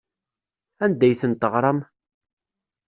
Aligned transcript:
Anda 0.83 1.05
ay 1.07 1.15
ten-teɣram? 1.21 1.79